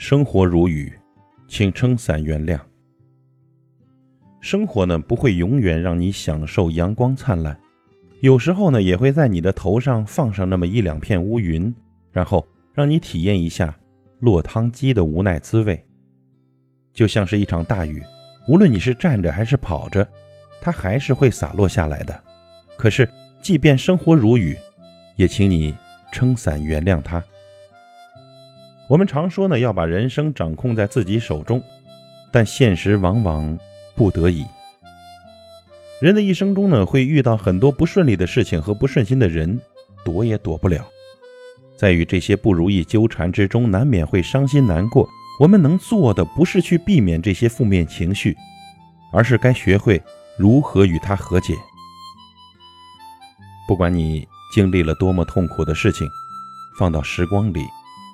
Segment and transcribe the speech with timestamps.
[0.00, 0.92] 生活如雨，
[1.48, 2.56] 请撑伞原谅。
[4.40, 7.58] 生活呢不会永远让你享受阳光灿烂，
[8.20, 11.74] 有时候呢也会在你的头上放上那么一两片乌云，
[12.12, 13.76] 然后让你体验一下
[14.20, 15.84] 落汤鸡的无奈滋味。
[16.92, 18.00] 就像是一场大雨，
[18.46, 20.06] 无论你是站着还是跑着，
[20.60, 22.22] 它还是会洒落下来的。
[22.76, 23.06] 可是，
[23.42, 24.56] 即便生活如雨，
[25.16, 25.74] 也请你
[26.12, 27.20] 撑伞原谅它。
[28.88, 31.62] 我们常说呢，要把人生掌控在自己手中，
[32.32, 33.58] 但现实往往
[33.94, 34.46] 不得已。
[36.00, 39.60] 人的一生中呢，会遇到很多不顺利的事情和不顺心的人，
[40.04, 40.86] 躲也躲不了。
[41.76, 45.06] 在与这些不如意纠缠之中，难免会伤心难过。
[45.38, 48.34] 我们能做的，不是去避免这些负面情绪，
[49.12, 50.02] 而是该学会
[50.38, 51.52] 如何与它和解。
[53.68, 56.08] 不管你经历了多么痛苦的事情，
[56.78, 57.60] 放到时光里。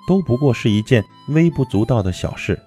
[0.06, 2.58] 都不过是一件微不足道的小事。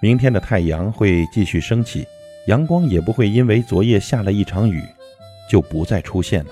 [0.00, 2.06] 明天的太阳会继续升起，
[2.46, 4.82] 阳光也不会因为昨夜下了一场雨
[5.50, 6.50] 就不再出现了。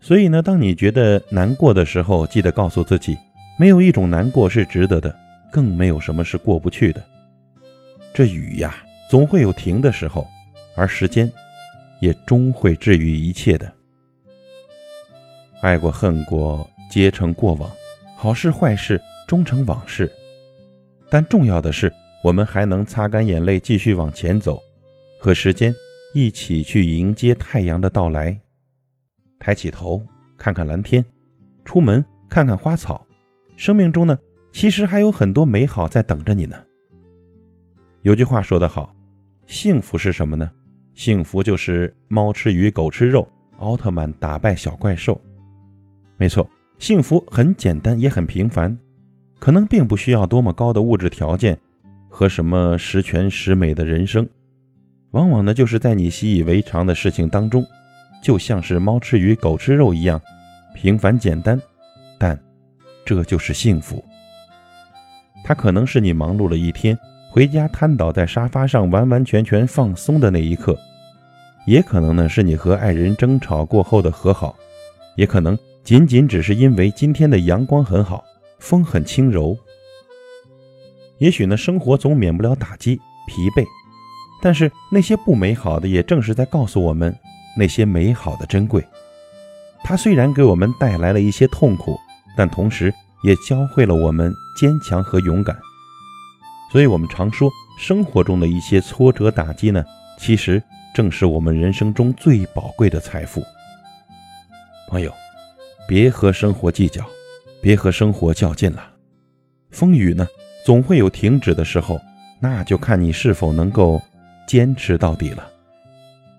[0.00, 3.16] 所以呢，当你觉得难过的时候，记得告诉自己，
[3.58, 5.14] 没有一种难过是值得的，
[5.50, 7.02] 更没有什么是过不去的。
[8.12, 8.74] 这雨呀，
[9.08, 10.26] 总会有停的时候，
[10.76, 11.30] 而时间
[12.00, 13.70] 也终会治愈一切的。
[15.60, 17.70] 爱过恨过，皆成过往。
[18.24, 20.10] 好事坏事终成往事，
[21.10, 24.58] 但重要的是，我们还能擦干眼泪，继续往前走，
[25.20, 25.74] 和时间
[26.14, 28.40] 一起去迎接太阳的到来。
[29.38, 30.02] 抬起头，
[30.38, 31.02] 看看蓝天；
[31.66, 33.06] 出门，看看花草。
[33.56, 34.18] 生命中呢，
[34.50, 36.56] 其实还有很多美好在等着你呢。
[38.00, 38.96] 有句话说得好，
[39.46, 40.50] 幸福是什么呢？
[40.94, 43.28] 幸福就是猫吃鱼，狗吃肉，
[43.58, 45.20] 奥特曼打败小怪兽。
[46.16, 46.48] 没错。
[46.84, 48.76] 幸福很简单，也很平凡，
[49.38, 51.58] 可能并不需要多么高的物质条件
[52.10, 54.28] 和什么十全十美的人生，
[55.12, 57.64] 往往呢就是在你习以为常的事情当中，
[58.22, 60.20] 就像是猫吃鱼狗吃肉一样
[60.74, 61.58] 平凡简单，
[62.18, 62.38] 但
[63.02, 64.04] 这就是幸福。
[65.42, 66.98] 它可能是你忙碌了一天
[67.30, 70.78] 回家瘫倒在沙发上完完全全放松的那一刻，
[71.64, 74.54] 也可能呢是你和爱人争吵过后的和好，
[75.16, 75.58] 也可能。
[75.84, 78.24] 仅仅只是因为今天的阳光很好，
[78.58, 79.54] 风很轻柔。
[81.18, 82.96] 也许呢，生活总免不了打击、
[83.28, 83.66] 疲惫，
[84.40, 87.14] 但是那些不美好的，也正是在告诉我们
[87.54, 88.82] 那些美好的珍贵。
[89.82, 91.98] 它虽然给我们带来了一些痛苦，
[92.34, 95.54] 但同时也教会了我们坚强和勇敢。
[96.72, 99.84] 所以，我们常说，生活中的一些挫折打击呢，
[100.18, 100.62] 其实
[100.94, 103.42] 正是我们人生中最宝贵的财富。
[104.88, 105.12] 朋友。
[105.86, 107.04] 别和生活计较，
[107.60, 108.92] 别和生活较劲了。
[109.70, 110.26] 风雨呢，
[110.64, 112.00] 总会有停止的时候，
[112.40, 114.00] 那就看你是否能够
[114.46, 115.46] 坚持到底了。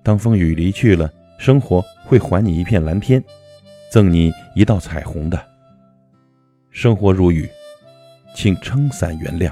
[0.01, 3.23] 当风雨离去了，生活会还你一片蓝天，
[3.91, 5.39] 赠你一道彩虹的。
[6.71, 7.49] 生活如雨，
[8.33, 9.51] 请撑伞原谅。